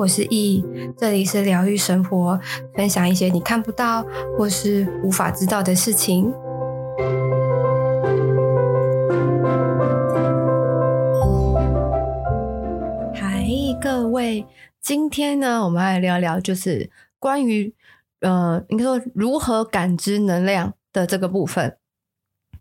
[0.00, 0.64] 我是易，
[0.96, 2.40] 这里是疗愈生活，
[2.74, 4.02] 分享一些你看不到
[4.38, 6.32] 或是无法知道的事情。
[13.12, 13.44] 嗨，
[13.78, 14.46] 各位，
[14.80, 17.74] 今天呢，我们来聊聊，就是关于
[18.20, 21.76] 呃，应该说如何感知能量的这个部分。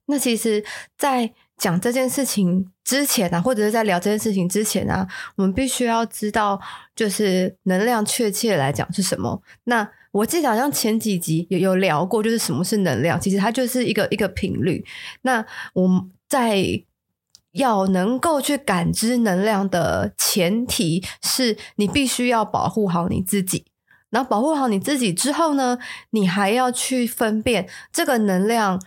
[0.08, 0.66] 那其实，
[0.98, 5.05] 在讲这件事情之前啊，或者是在聊这件事情之前啊，
[5.36, 6.59] 我们必须要知道，
[6.95, 9.41] 就是能量确切来讲是什么。
[9.66, 14.84] 那我记得好像前几集有有聊过，就是什么是能量，其实它就是一个一个频率。
[15.23, 16.64] 那我们在
[17.52, 23.66] 要能够去感知能量的前提是你必须要保护好你自己。
[24.09, 25.78] 然后保护好你自己之后呢，
[26.12, 28.81] 你还要去分辨这个能量。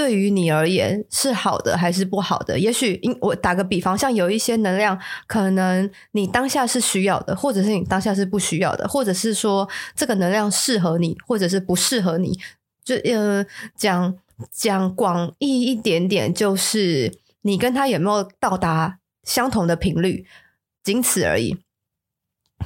[0.00, 2.58] 对于你而言是好的还是不好的？
[2.58, 12.38] 也许，我打个比方，像有一些能量，可能你当下是需要的，或者是你当下是不需要的，或者是说这个能量适合你，或者是不适合你。
[12.82, 13.44] 就呃，
[13.76, 14.16] 讲
[14.50, 20.24] 讲广义一点点，就是你跟他有没有到达相同的频率，
[20.82, 21.58] 仅此而已。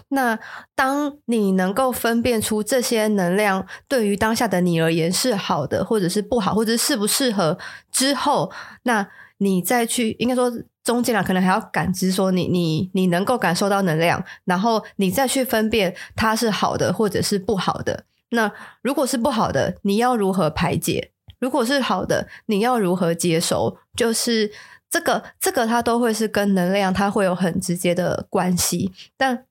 [0.09, 0.39] 那
[0.75, 7.59] 当你能够分辨出这些能量对于当下的你而言是好的，或者是不好，或者是适不适合
[7.91, 8.53] 之后，
[8.85, 18.05] 那你再去应该说中间啊，可能还要感知说你你你能够感受到能量，然后你再去分辨它是好的或者是不好的。
[18.31, 21.11] 那如果是不好的，你要如何排解？
[21.41, 23.77] 如果是好的，你要如何接收？
[23.97, 24.53] 就是
[24.89, 29.47] 这个这个它都会是跟能量它会有很直接的关系，但。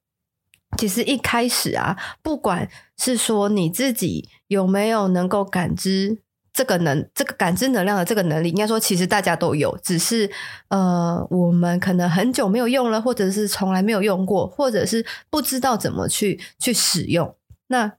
[0.77, 6.19] 其实一开始啊，不管是说你自己有没有能够感知
[6.51, 10.29] 这个能、这个感知能量的这个能力，应该说其实大家都有，只是
[10.69, 17.35] 呃，我们可能很久没有用了，或者是从来没有用过，或者是不知道怎么去去使用。
[17.67, 17.93] 那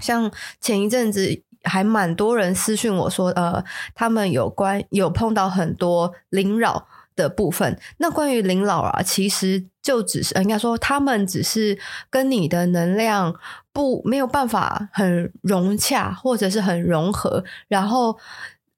[0.00, 6.88] 像前一阵子还蛮多人私讯我说，呃，他们有关有碰到很多灵扰。
[7.18, 11.76] 的部分，那关于灵扰啊，其实就只是应该说，他们只是
[12.08, 13.34] 跟你的能量
[13.72, 18.16] 不没有办法很融洽，或者是很融合，然后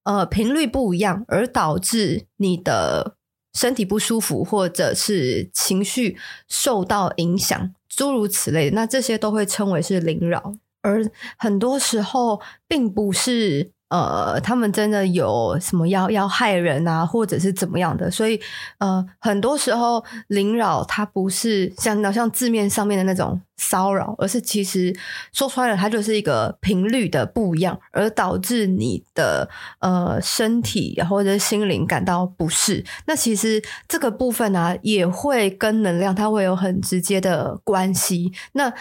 [0.04, 3.14] 呃频率不一样，而导致你的
[3.52, 6.16] 身体不舒服，或者是情绪
[6.48, 11.04] 受到影响，诸如此类，那这些都会称为是灵扰，而
[11.36, 13.72] 很多时候并不是。
[13.90, 18.10] 呃，他们真的有什么要要害人啊，或者是怎么样的？
[18.10, 18.40] 所以，
[18.78, 24.92] 呃，很多时候灵扰它不是像那像字面上面的那种骚扰，而是其实
[25.32, 29.48] 说出来了，它就是一个频率的不一样，而导致你的
[29.78, 32.84] 呃身体或者心灵感到不适。
[33.06, 38.32] 那其实这个部分呢、也会跟能量它会有很直接的关系。
[38.52, 38.72] 那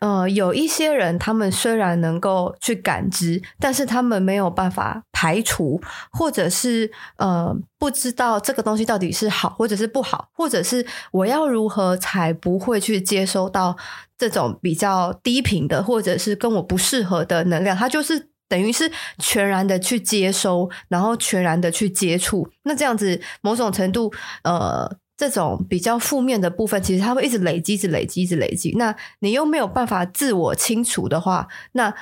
[0.00, 4.22] 呃，有一些人他们虽然能够去感知，但是他们。
[4.22, 5.80] 没有办法排除，
[6.12, 7.52] 或者是呃
[7.82, 13.76] 不知道这个东西到底是好或者是不好，或者是我要如何才不会去接收到
[14.16, 18.88] 这种比较低频的，或者是跟我不适合的能量，它就是等于是
[19.18, 22.48] 全然的去接收，然后全然的去接触。
[22.62, 24.12] 那这样子某种程度，
[24.44, 28.76] 呃，这种比较负面的部分，其实它会一直累积，一直累积，一直累积。
[28.76, 31.92] 那你又没有办法自我清除的话，那。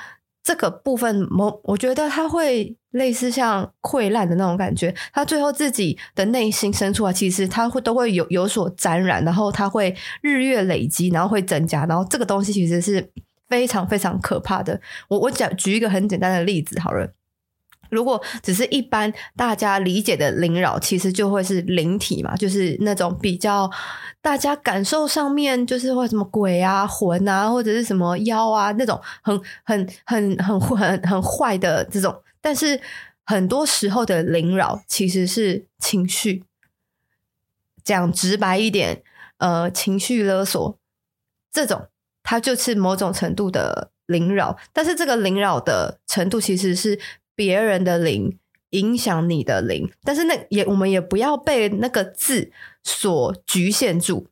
[0.43, 13.09] 这个部分，我我觉得它会类似像溃烂的那种感觉，他最后自己的内心深处啊，其实他会都会有有所沾染，然后他会日月累积，然后会增加，然后这个东西其实是
[13.47, 14.79] 非常非常可怕的。
[15.07, 17.13] 我我讲举一个很简单的例子好了。
[17.89, 23.69] 如果只是一般大家理解的灵扰，其实就会是灵体嘛，就是那种比较
[24.21, 32.13] 大家感受上面就是会什么鬼啊、魂啊，或者是什么妖啊那种很很很很很很坏的这种。
[32.41, 32.81] 但是
[33.23, 36.43] 很多时候的凌扰其实是情绪，
[37.83, 39.03] 讲直白一点，
[39.37, 40.77] 呃，情绪勒索
[41.51, 41.87] 这种，
[42.23, 44.57] 它就是某种程度的凌扰。
[44.73, 46.99] 但是这个凌扰的程度其实是。
[47.33, 48.37] 别人的灵
[48.71, 52.51] 影响你的灵，但是那也我们也不要被那个字
[52.83, 54.27] 所局限住，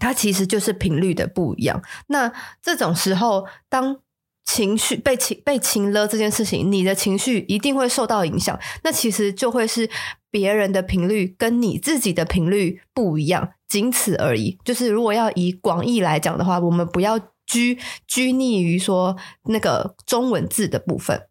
[0.00, 1.82] 它其实就是频率的不一样。
[2.06, 2.32] 那
[2.62, 4.00] 这种时候，当
[4.44, 8.58] 情绪被情被情勒这件事情，你的情绪一定会受到影响。
[8.82, 9.88] 那其实就会是
[10.30, 14.58] 别人的频率跟你自己的频率不一样，仅此而已。
[14.64, 21.22] 就是如果要以广义来讲的话，我们不要拘拘泥于说那个中文字的部分。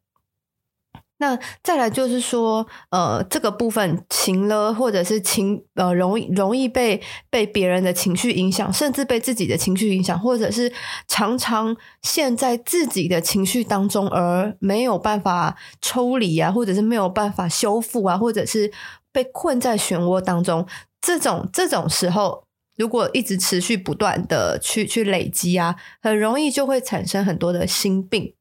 [1.24, 10.70] 那再来就是说，呃，这个部分情了，或者是情呃，容易容易被被别人的情绪影响，甚至被自己的情绪影响，或者是
[11.08, 18.70] 常常陷在自己的情绪当中而没有办法抽离啊，或者是没有办法修复啊，或者是
[19.14, 20.68] 被困在漩涡当中，
[21.00, 22.44] 这种这种时候，
[22.76, 28.34] 如果一直持续不断的去去累积啊，很容易就会产生很多的心病。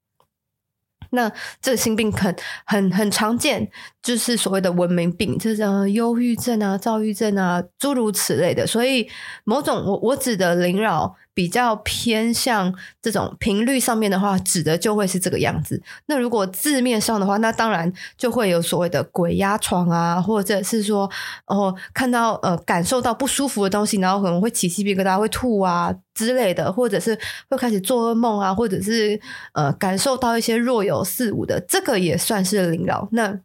[1.13, 1.31] 那
[1.61, 3.71] 这个心病很很很常见，
[4.03, 8.67] 就是所谓的文明病，就是忧郁症啊、躁郁症啊，诸如此类的。
[8.67, 9.09] 所以，
[9.45, 11.17] 某种我我指的灵扰。
[11.35, 15.83] 比较偏向这种频率上面的话，指的就会是这个样子。
[16.07, 21.11] 那如果字面上的话，那当然就会有所谓的鬼压床啊，或者是说
[21.47, 27.19] 哦，看到呃感受到不舒服的东西，然后可能会起鸡皮疙瘩、会吐啊之类的，或者是
[27.49, 29.19] 会开始做噩梦啊，或者是
[29.55, 33.09] 呃感受到一些若有似无的，这个也算是灵扰。
[33.13, 33.41] 那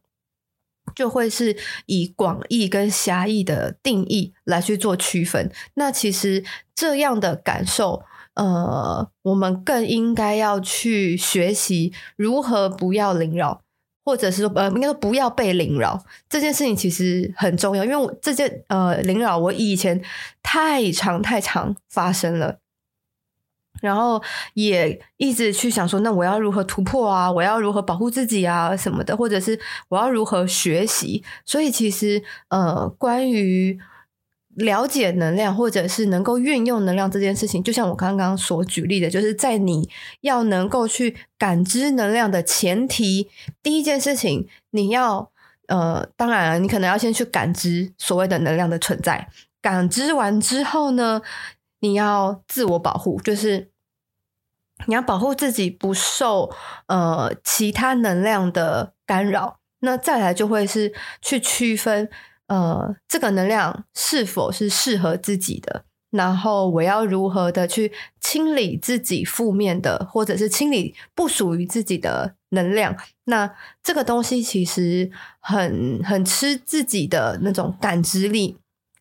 [0.95, 1.56] 就会是
[1.86, 5.51] 以广义跟狭义的定义来去做区分。
[5.74, 6.44] 那其实
[6.78, 8.04] 这样的感受，
[8.36, 13.64] 呃，我们更应该要去学习如何不要灵扰，
[14.06, 16.04] 或者是说，呃，应该说不要被灵扰。
[16.30, 20.00] 这件事情其实很重要，因为我这件呃灵扰，我以前
[20.44, 22.60] 太常太常发生了。
[23.82, 24.22] 然后
[24.54, 27.32] 也一直去想说，那我要如何突破啊？
[27.32, 28.78] 我要如何保护自己啊？
[28.78, 29.60] 什么的，或者是
[29.90, 31.24] 我要如何学习？
[31.44, 33.80] 所以其实呃，关于
[34.57, 39.88] 了解能量，或者是能够运用能量这件事情，就像我刚刚所举例的，就是在你
[40.21, 43.30] 要能够去感知能量的前提，
[43.62, 45.31] 第一件事情，你要
[45.68, 49.30] 呃，当然，你可能要先去感知所谓的能量的存在。
[49.62, 51.21] 感知完之后呢，
[51.81, 53.69] 你要自我保护，就是
[54.88, 56.51] 你要保护自己不受
[56.88, 59.59] 呃其他能量的干扰。
[59.81, 62.09] 那再来就会是去区分
[62.48, 72.96] 呃这个能量是否是适合自己的，然后我要如何的去清理自己负面的，或者是清理不属于自己的能量。
[73.26, 73.54] 那
[73.84, 78.58] 这个东西其实很很吃自己的那种感知力。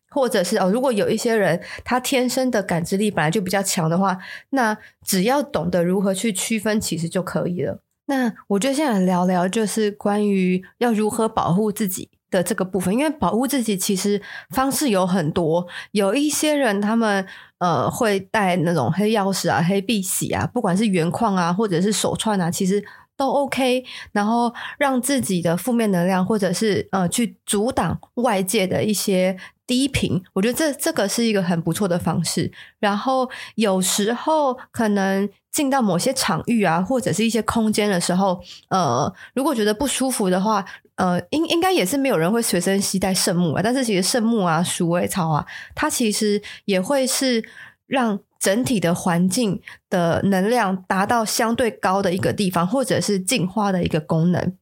[0.09, 4.17] 或者是哦，如果有一些人他天生的感知力本来就比较强的话，
[4.51, 7.81] 那只要懂得如何去区分，其实就可以了。
[8.05, 12.93] 那我就现在聊聊，就是关于要如何保护自己的这个部分。
[12.93, 17.25] 因为保护自己其实方式有很多，有一些人他们
[17.59, 22.83] 呃会带那种黑钥匙啊、黑碧玺啊，不管是原矿啊，或者是手串啊，其实
[23.17, 23.83] 都 OK。
[24.13, 29.35] 然后让自己的负面能量，或者是呃去阻挡外界的一些。
[29.67, 32.49] 低频，我觉得这这个是一个很不错的方式。
[32.79, 40.63] 然后有时候可能进到某些场域啊，或者是一些空间的时候，呃，如果觉得不舒服的话，
[40.95, 43.61] 呃，应应该也是没有人会随身携带圣木啊。
[43.61, 47.43] 但是其实圣木啊、鼠尾草啊，它其实也会是
[47.87, 54.53] 让整体的环境的能量达到相对高的一个地方，或者是净化的一个功能。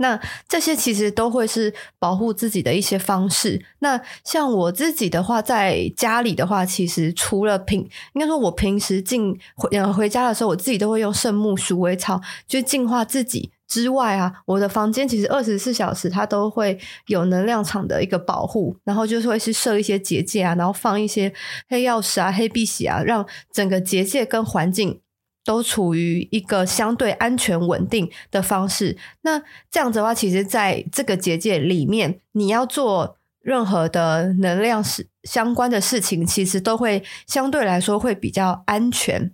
[0.00, 3.64] 那这些其实都会是保护自己的一些方式。
[3.80, 7.80] 那像我自己的话，在家里的话，其实除了平，
[8.12, 21.32] 应该说我平时进回回家的时候，我自己都会用圣木、鼠尾草去净化自己之外啊，我的房间其实二十四小时它都会有能量场的一个保护，然后就是会是设一些结界啊，然后放一些
[21.68, 25.00] 黑曜石啊、黑碧玺啊，让整个结界跟环境。
[25.44, 28.98] 都处于一个相对安全稳定的方式。
[29.22, 39.32] 那这样子的话，其实在这个结界里面，你要做任何的能量事相关的事情，其实都会相对来说会比较安全。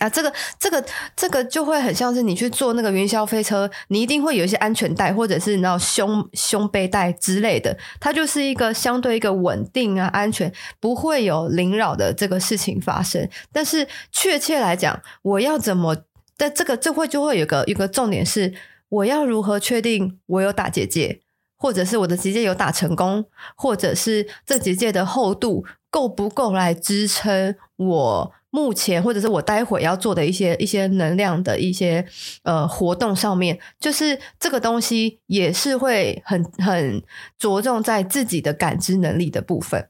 [0.00, 0.84] 啊，这个这个
[1.14, 13.28] 这个就会很像是你去坐那个云霄飞车，你一定会有一些安全带，或者是你知道胸胸背带之类的，它就是一个相对一个稳定啊，安全，不会有灵扰的这个事情发生。
[13.52, 15.96] 但是确切来讲，我要怎么？
[16.36, 18.52] 但这个这会就会有个一个重点是，
[18.88, 21.20] 我要如何确定我有打结界，
[21.56, 28.32] 或者是我的结界有打成功，或者是这结界的厚度够不够来支撑我？
[28.54, 32.06] 目前或者是我待会要做的一些一些能量的一些
[32.44, 37.02] 呃活动上面，就是这个东西也是会很很
[37.36, 39.88] 着重在自己的感知能力的部分。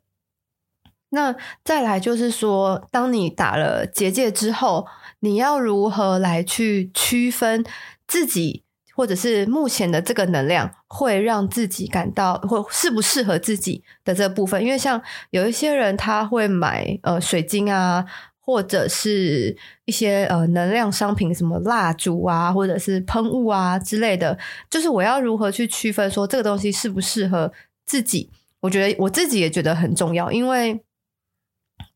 [1.10, 4.86] 那再来就是说，当你打了结界之后，
[5.20, 7.62] 你要如何来去区分
[8.08, 14.64] 自己或者是目前的这个能量会让自己感到或适不适合自己的这部分？
[14.64, 18.06] 因为像有一些人他会买呃水晶啊。
[18.44, 27.50] 或者是一些呃能量商品，什么蜡烛啊，或者是喷雾啊之类的，就是我要如何去区分说这个东西适不适合
[27.86, 28.30] 自己？
[28.60, 30.84] 我觉得我自己也觉得很重要，因为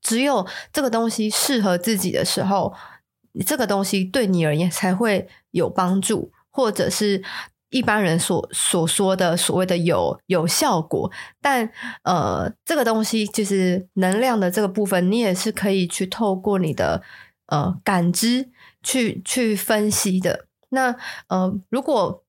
[0.00, 2.74] 只有这个东西适合自己的时候，
[3.46, 7.22] 这个东西对你而言才会有帮助，或者是。
[7.70, 11.10] 一般人所所说的所谓的有有效果，
[11.40, 11.70] 但
[12.02, 17.02] 呃，这个东西就是能量的这个部分，你也是可以去透过你的
[17.46, 18.48] 呃感知
[18.82, 20.46] 去去分析的。
[20.70, 20.94] 那
[21.28, 22.24] 呃，如果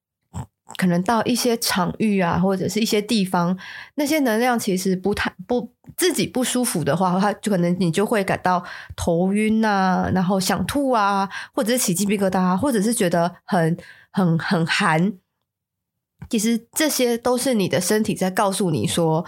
[0.78, 3.58] 可能到一些场域啊，或者是一些地方，
[3.96, 8.64] 那些能量其实不太不自己不舒服的话，它就可能你就会感到
[8.96, 13.78] 头晕啊，然后想吐啊，或者是起鸡皮疙瘩啊，或者是觉得很
[14.12, 15.14] 很很寒。
[16.30, 19.26] 其实这些都是你的身体在告诉你说，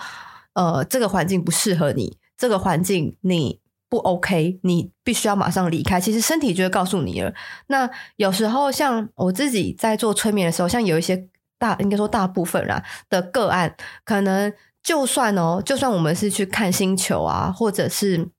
[0.53, 5.99] 呃，这个环境不适合你，这个环境你不 OK，你必须要马上离开。
[5.99, 7.33] 其实身体就会告诉你了。
[7.67, 11.27] 那有时候像我自己在做催眠的时候，像有一些
[11.57, 14.53] 大，应该说大部分啦的个案，可能
[14.83, 18.29] 就算哦，就算我们是去看星球啊，或者是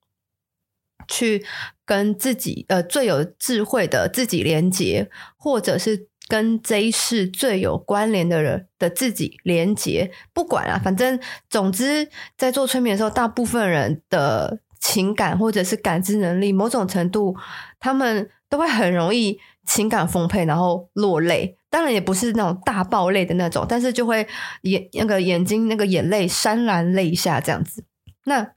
[1.09, 1.45] 去
[1.85, 6.12] 跟自己呃最有智慧的自己连接，或者是。
[6.32, 11.20] 跟这一世最有关联的人的自己连接，不管啊，反正
[11.50, 12.08] 总之，
[12.38, 17.36] 在做催眠的时候，大部分人的情感或者是感知能力，某种程度，
[17.78, 21.58] 他们都会很容易情感丰沛，然后落泪。
[21.68, 24.26] 当然也不是那种大爆泪的那种，但是就会
[24.62, 27.84] 眼那个眼睛那个眼泪潸然泪下这样子。
[28.24, 28.52] 那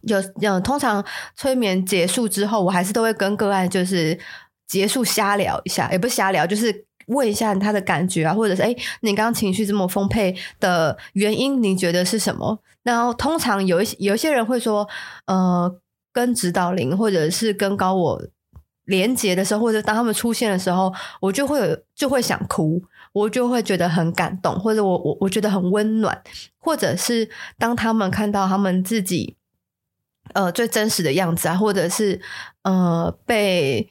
[0.00, 4.18] 有有，通常催眠结束之后，我还是都会跟个案就是
[4.66, 6.85] 结束瞎聊一下，也不瞎聊，就是。
[7.06, 12.58] 问一下他的感觉啊，或者是诶，你刚刚情绪这么丰沛的原因，你觉得是什么？
[12.82, 14.88] 然后通常有一些有一些人会说，
[15.26, 15.76] 呃，
[16.12, 18.22] 跟指导灵或者是跟高我
[18.84, 22.82] 连接的时候，或者当他们出现的时候，我就会有就会想哭，
[23.12, 26.22] 我就会觉得很感动，或者我我我觉得很温暖，
[26.58, 29.36] 或者是当他们看到他们自己
[30.34, 32.20] 呃最真实的样子啊，或者是
[32.62, 33.90] 呃被。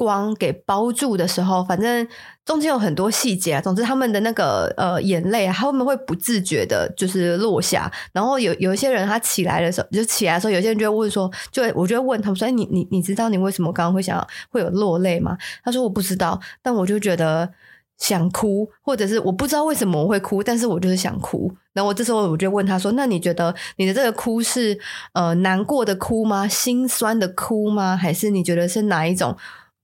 [0.00, 2.08] 光给包住的时候，反正
[2.46, 3.60] 中间有很多细节啊。
[3.60, 7.92] 总之，他们的那个呃眼泪啊，他们会不自觉的，就是落下。
[8.14, 17.50] 然后有有一些人，他起来的时候，就起来的时候，有些人就会问说，就我就会问他们说：“，你你你知道你为什么刚刚会想要会有落泪吗？”他说：“我不知道，但我就觉得
[17.98, 24.78] 想哭，或者是我不知道为什么我会哭，但是我就是想哭。”然后我这时候我就问他说：“那你觉得你的这个哭是
[25.12, 26.48] 呃难过的哭吗？
[26.48, 27.94] 心酸的哭吗？
[27.96, 29.36] 还是你觉得是哪一种？”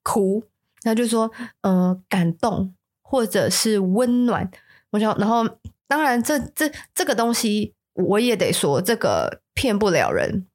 [0.07, 0.45] 哭，
[0.85, 1.29] 那就说，
[1.63, 2.73] 嗯、感动
[3.03, 4.49] 或者是温暖。
[4.91, 5.45] 我想，然后
[5.89, 10.47] 当然这，这这这个东西我也得说，这个骗不了人。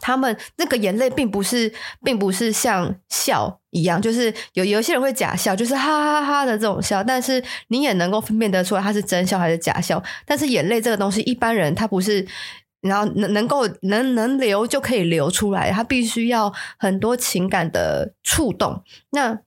[0.00, 7.04] 他们那个眼泪并不是，并不是像笑一样，就是有有些人会假笑，就是哈哈哈哈的这种笑。
[7.04, 10.02] 但是你也能够分辨得出来，他是真笑还是假笑。
[10.26, 12.26] 但是眼泪这个东西，一般人他不是。
[12.80, 18.82] 然后能能够能能流就可以流出来，它必须要很多情感的触动。
[19.10, 19.40] 那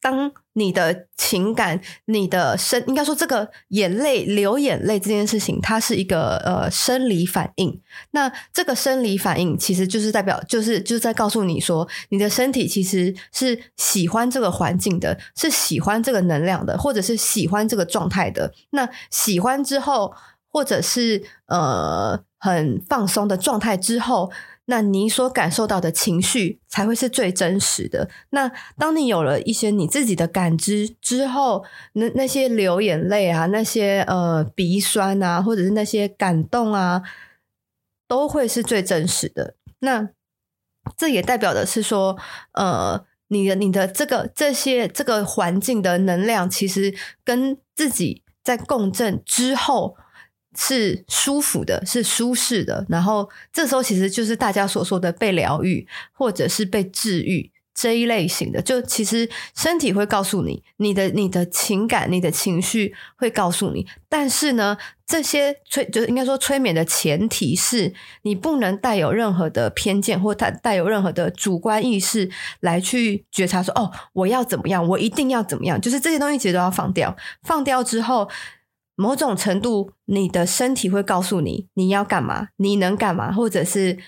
[0.00, 7.80] 当你的情感、你的生，应该说这个眼泪流眼泪这件事情，它是一个呃生理反应。
[8.12, 18.52] 那这个生理反应其实就是代表，就是就是在告诉你说，你的身体其实是喜欢这个环境的，是喜欢这个能量的，或者是喜欢这个状态的。
[18.70, 20.12] 那喜欢之后。
[20.52, 24.30] 或者是呃很放松的状态之后，
[24.66, 28.10] 那你所感受到的情绪才会是最真实的。
[28.30, 37.02] 那当你有了一些你自己的感知之后，那那些流眼泪啊，那些呃鼻酸啊，或者是那些感动啊，
[38.06, 39.54] 都会是最真实的。
[39.80, 40.10] 那
[40.96, 42.18] 这也代表的是说，
[42.52, 46.94] 呃，你的你的这个这些这个环境的能量，其实
[47.24, 49.96] 跟自己在共振之后。
[50.56, 52.84] 是舒服的，是舒适的。
[52.88, 58.60] 然后这时候其实就是大家所说的被疗愈，或者是被治愈这一类型的。
[58.60, 63.86] 就其实身体会告诉你，你的你的情感、你的情绪会告诉你。
[64.08, 72.30] 但是呢，这些催就是应该说催眠的前提是你不能带有任何的偏见，或带带有任何的主观意识
[72.60, 75.80] 来去觉察说，哦，我要怎么样，我一定要怎么样。
[75.80, 77.16] 就是这些东西其实都要放掉。
[77.42, 78.28] 放掉之后。
[78.94, 83.98] 某种程度，你的身体会告诉你你要干嘛，你能干嘛，或者是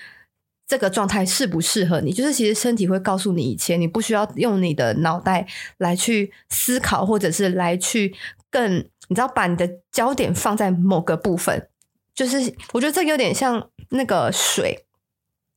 [0.67, 2.13] 这个状态适不适合你。
[2.13, 5.47] 就是其实身体会告诉你一切，你不需要用你的脑袋
[5.79, 8.15] 来去思考，或者是来去
[8.51, 8.77] 更，
[9.09, 11.69] 你知道，把你的焦点放在某个部分。
[12.15, 14.87] 就是我觉得这个有点像那个水，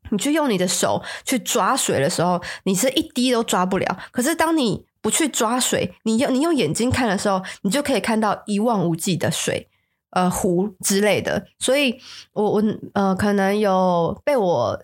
[0.09, 3.99] 你去用你的手去抓水的时候，你是一滴都抓不了。
[4.11, 9.69] 可是当你不去抓水，你用你用眼睛看的时候，你就可以看到一望无际的水，
[10.11, 11.47] 呃，湖之类的。
[11.59, 11.99] 所以
[12.33, 12.63] 我，我
[12.93, 14.83] 呃，可能有被我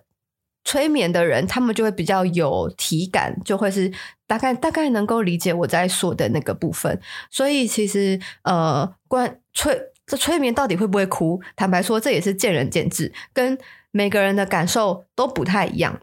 [0.64, 3.92] 催眠的人，他们就会比较有体感，就会是
[4.26, 7.00] 大概大概能够理解我在说的那个部分。
[7.30, 11.40] 所以，其实呃，关催这催眠到底会不会哭？
[11.56, 13.58] 坦白说，这也是见仁见智，跟
[13.90, 16.00] 每个人的感受都不太一样。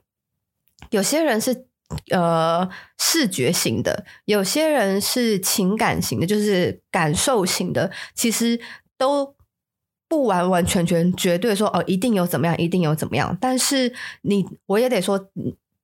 [0.89, 1.67] 有些人是
[2.11, 7.91] 呃视觉型的，有些人是情感型的，就是感受型的。
[8.15, 8.59] 其实
[8.97, 9.35] 都。
[10.11, 13.37] 不完完全全绝对说哦，一定有怎么样，一定有怎么样。
[13.39, 13.93] 但是
[14.23, 15.29] 你我也得说，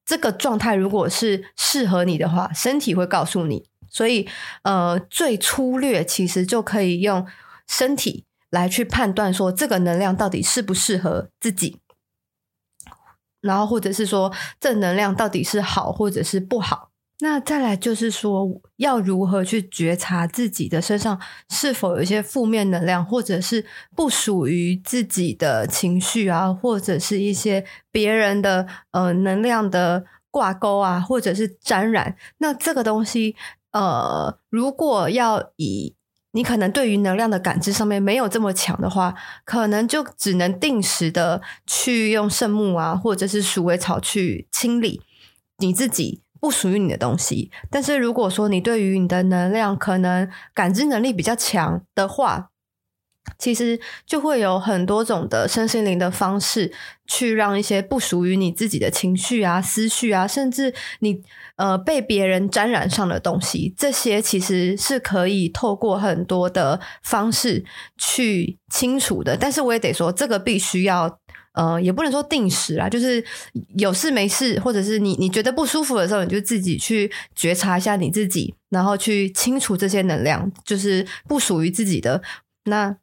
[0.05, 3.69] 这个状态如果是适合你的话，身体会告诉你。
[3.89, 4.27] 所以
[4.63, 7.25] 呃，最粗略其实就可以用
[7.69, 11.77] 身体来去判断说，这个能量到底适不适合自己，
[13.41, 16.89] 然后或者是说，正能量到底是好或者是不好。
[17.19, 23.65] 那再来就是说，要如何去觉察自己的身上是否有一些负面能量，或者是
[23.95, 32.15] 不属于自己的情绪啊，或者是一些别人的呃能量的挂钩啊，或者是沾染。
[32.37, 33.35] 那这个东西，
[33.71, 35.95] 呃，如果要以
[36.37, 45.01] 你可能对于能量的感知上面没有这么强的话，可能就只能定时的去用圣木啊，或者是鼠尾草去清理
[45.57, 46.21] 你自己。
[46.39, 52.51] 不属于你的东西，但是如果说你对于你的能量可能感知能力比较强的话，
[53.37, 56.71] 其实就会有很多种的身心灵的方式，
[57.07, 61.21] 去让一些不属于你自己的情绪啊、思绪啊，甚至你
[61.55, 67.63] 呃被别人沾染上的东西，这些其实是可以透过很多的方式
[67.97, 69.37] 去清除的。
[69.37, 71.19] 但是我也得说，这个必须要。
[71.53, 73.23] 呃，也不能说定时啦，就是
[73.79, 82.21] 有事没事，或者是你你觉得不舒服的时候，你就自己去觉察一下你自己，然后去清除这些能量，就是不属于自己的
[82.65, 82.95] 那。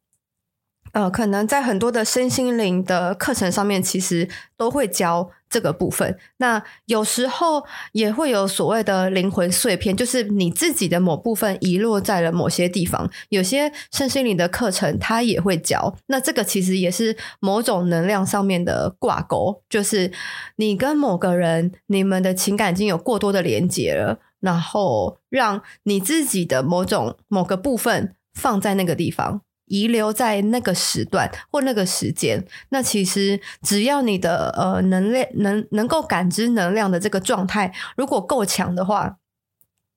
[0.94, 6.16] 呃，可能在很多的身心灵的课程上面，其实都会教这个部分。
[6.36, 13.10] 那有时候也会有所谓的灵魂碎片，就是你自己的某部分遗落在了某些地方。
[13.30, 15.96] 有些身心灵的课程，它也会教。
[16.06, 20.12] 那这个其实也是某种能量上面的挂钩，就是
[20.56, 29.40] 你跟某个人，你们的情感已经有过多的连接了，然后让你自己的某种某个部分放在那个地方。
[29.66, 39.16] 遗留在那个时段或那个时间，那其实只要你的呃能量能能够感知能量的这个状态如果够强的话，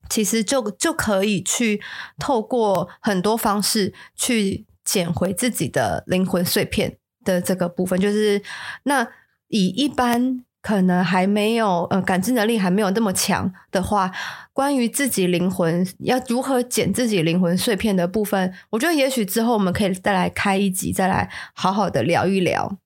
[0.10, 1.82] 其实就就可以去
[2.18, 8.42] 透过很多方式去捡回自己的灵魂碎片的这个部分，就是
[8.84, 9.08] 那
[9.48, 10.44] 以一般。
[10.68, 14.12] 可能还没有呃感知能力还没有那么强的话，
[14.52, 22.78] 关于自己灵魂要如何捡自己灵魂碎片的部分，我觉得也许之后我们可以再来开一集，再来好好的聊一聊。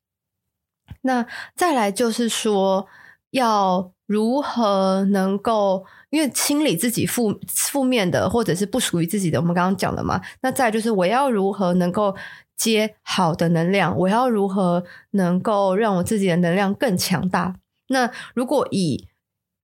[1.01, 2.85] 那再来就是说，
[3.31, 10.21] 要如何能够因为清理自己负负面的或者是不属于自己的，我们刚刚讲了嘛。
[10.41, 12.15] 那再就是我要如何能够
[12.55, 17.55] 接好的能量，我要如何能够让我自己的能量更强大。
[17.91, 19.08] 那如果以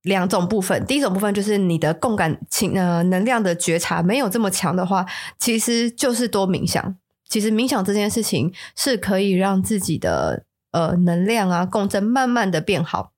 [0.04, 5.06] 两种部分，第一种部分就是你的共感情呃能量的觉察没有这么强的话，
[5.38, 6.96] 其实就是多冥想。
[7.28, 13.12] 其实冥想这件事情是可以让自己的呃能量啊共振慢慢的变好，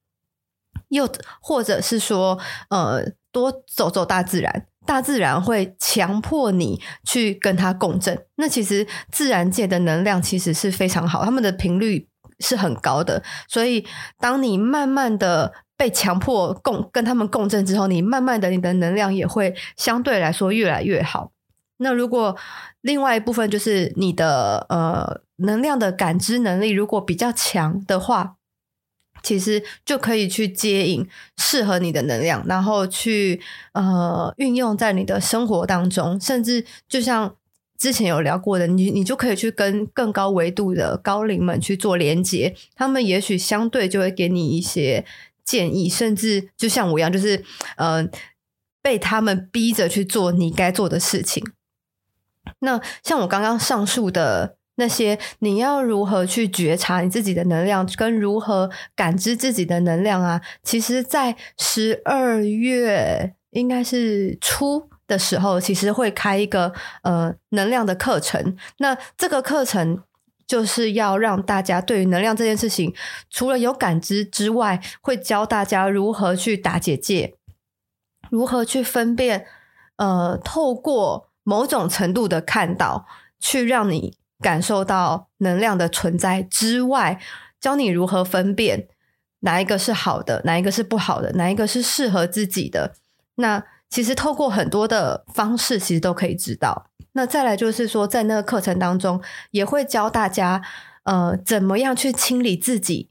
[0.87, 1.07] 又
[1.39, 2.39] 或者是说
[2.71, 8.25] 呃多走走大自然，大自然会强迫你去跟它共振。
[8.37, 12.08] 那其实自然界的能量其实是非常好，他们的频率。
[12.39, 13.85] 是很高的，所以
[14.17, 21.31] 当你慢慢的被强迫共跟他们共振之后，你慢慢的你的能量也会相对来说越来越好。
[21.77, 22.35] 那如果
[22.81, 28.35] 另外一部分就是你的呃能量的感知能力如果比较强的话，
[29.21, 33.41] 其实就可以去接引适合你的能量，然后去
[33.73, 37.35] 呃运用在你的生活当中，甚至就像。
[37.79, 45.05] 之前有聊过的，你你就可以去跟更高维度的高灵们去做连接，他们也许相对就会给你一些
[45.45, 47.37] 建议，甚至就像我一样，就是
[47.77, 48.09] 嗯、呃，
[48.81, 51.41] 被他们逼着去做你该做的事情。
[52.59, 60.41] 那像我刚刚上述的那些，你要如何去觉察你自己的能量，跟如何感知自己的能量啊？
[60.61, 64.89] 其实，在十二月应该是初。
[65.09, 68.55] 的时候，其实会开一个呃能量的课程。
[68.77, 70.01] 那这个课程
[70.47, 72.93] 就是要让大家对于能量这件事情，
[73.29, 77.35] 除了有感知之外，会教大家如何去打结界，
[78.29, 79.45] 如何去分辨，
[79.97, 83.05] 呃，透过某种程度的看到，
[83.39, 87.19] 去让你感受到能量的存在之外，
[87.59, 88.87] 教你如何分辨
[89.41, 92.93] 哪一个是好的，哪一个是不好的，哪一个是适合自己的。
[93.35, 96.87] 那其实透过很多的方式，其实都可以知道。
[97.13, 99.21] 那再来就是说，在那个课程当中，
[99.51, 100.61] 也会教大家，
[101.03, 103.09] 呃，怎么样去清理自己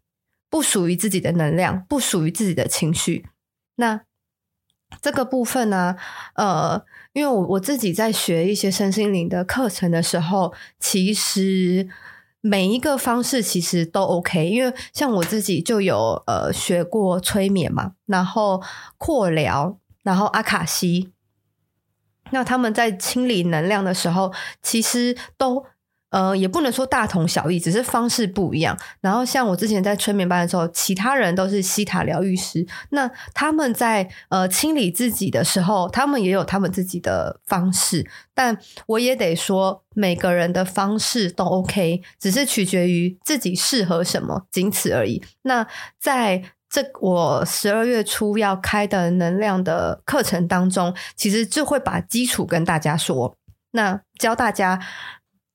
[0.48, 3.26] 不属于自己的能量，不属于自己的情绪。
[3.74, 4.02] 那
[5.02, 5.96] 这个部分呢，
[6.34, 11.88] 呃，因为我我自己在学一些身心灵的课程的时候，其实
[12.40, 14.48] 每一个方式其实都 OK。
[14.48, 18.62] 因为像我自己就有呃学过催眠嘛，然后
[18.96, 19.76] 扩疗，
[20.08, 21.12] 然后阿卡西。
[22.30, 25.66] 那他们在清理能量的时候，其实都
[26.08, 28.74] 呃也不能说大同小异，只是方式不一样。
[29.02, 38.10] 然后像我之前在催眠班的时候，其他人都是西塔疗愈师，那他们在呃清理自己的时候，他们也有他们自己的方式。
[38.32, 45.22] 但我也得说，每个人的方式都 OK，只是取决于自己适合什么，仅此而已。
[45.42, 45.66] 那
[46.00, 53.34] 在这我十二月初要开的能量的课程当中，其实就会把基础跟大家说，
[53.70, 54.78] 那教大家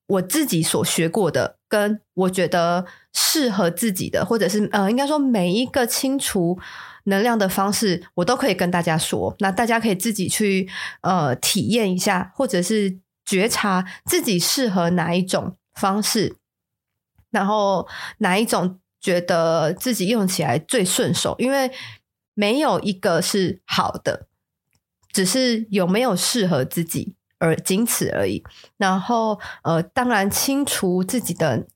[0.08, 6.58] 我自己所学过的，跟我觉得适合自己的，或者是呃，应该说每一个清除
[7.04, 9.36] 能量的方式，我都可以跟大家说。
[9.38, 10.68] 那大家可以自己去
[11.02, 16.38] 呃体验一下，或者是觉察自己适合哪一种方式，
[17.30, 18.80] 然后哪一种。
[19.04, 21.70] 觉得自己用起来最顺手，因为
[22.34, 24.28] 没有一个是好的，
[25.12, 28.42] 只是有没有适合自己而仅此而已。
[28.78, 31.68] 然后，呃，当然清除自己的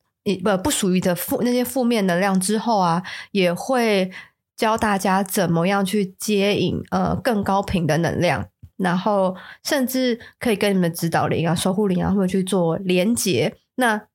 [0.42, 4.10] 不不属于的负那些负面能量之后啊，也会
[4.56, 13.56] 教大家怎么样去接引呃更高频的能量，然后甚至可以跟你们指导灵啊、守护灵啊，会去做连接。
[13.76, 14.08] 那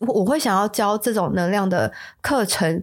[0.00, 2.82] 我会想要教这种能量的课程，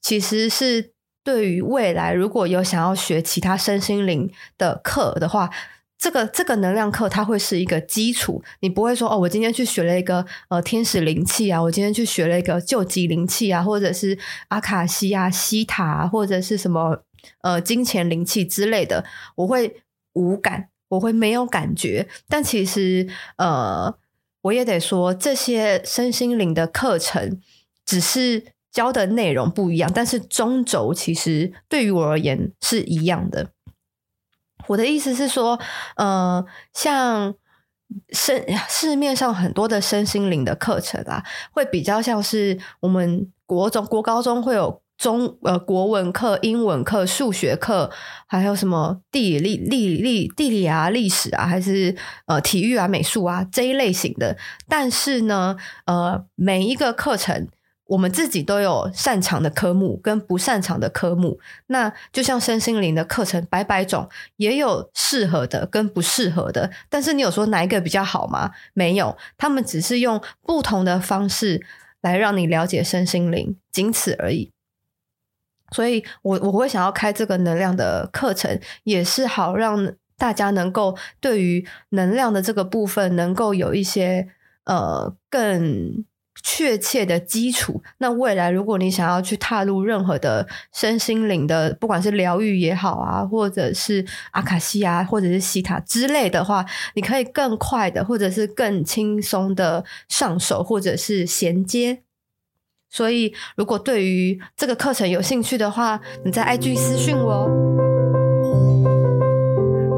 [0.00, 5.50] 其实是对于未来如果有想要学其他身心灵的课的话，
[5.98, 8.42] 这个这个能量课它会是一个基础。
[8.60, 17.02] 你不会说哦，我今天去学了一个呃天使灵气啊，我今天去学了一个救急灵气啊，或者是阿卡西啊、西塔啊，或者是什么
[17.40, 19.04] 呃金钱灵气之类的，
[19.36, 22.06] 我会无感，我会没有感觉。
[22.28, 23.96] 但其实呃。
[24.44, 27.40] 我也得说，这些身心灵的课程
[27.84, 33.48] 只是教的内容不一样，但是中轴其实对于我而言是一样的。
[34.68, 35.58] 我的意思是说，
[35.96, 37.34] 呃，像
[38.10, 44.83] 身市面上很多的身心灵的课程啊，会比较像是我们国中、国高中会有。
[44.96, 47.90] 中呃国文课、英文课、数学课，
[48.26, 51.94] 还有什么地理、地理、地理啊、历史啊，还是
[52.26, 54.36] 呃体育啊、美术啊这一类型的。
[54.68, 57.48] 但是呢，呃，每一个课程
[57.86, 61.38] 我们自己都有擅长的科目跟不擅长的科目。
[61.66, 66.70] 那就像身心灵的课程百百种，也有适合的跟不适合的。
[66.88, 68.52] 但是你有说哪一个比较好吗？
[68.72, 71.60] 没有，他们只是用不同的方式
[72.00, 74.53] 来让你了解身心灵，仅此而已。
[75.70, 84.28] 所以我我会想要开这个能量的课程，也是好让大家能够对于能量的这个部分能够有一些
[84.64, 86.04] 呃更
[86.42, 87.82] 确切的基础。
[87.98, 102.03] 那未来如果你想要去踏入任何的身心灵的，不管是疗愈也好啊，或者是阿卡西啊，或者是西塔之类的话，你可以更快的，或者是更轻松的上手，或者是衔接。
[102.94, 107.50] 所以，如果对于这个课程有兴趣的话，你在 IG 私讯我。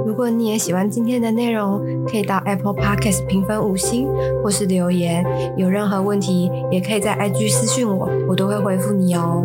[0.06, 1.78] 如果你也喜欢今天的内容，
[2.10, 4.08] 可以到 Apple Podcast 评分五星，
[4.42, 5.22] 或是留言。
[5.58, 9.44] 有任何问题，也可以在 IG 私讯我，我都会回复你哦。